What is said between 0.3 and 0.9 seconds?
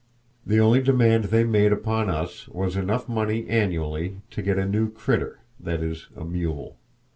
The only